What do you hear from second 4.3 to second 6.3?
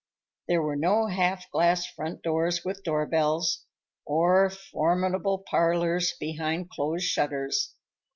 formidable parlors